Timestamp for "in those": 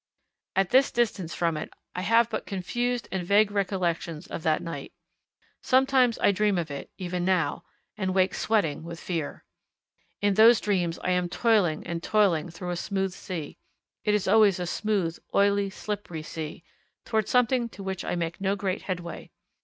10.19-10.59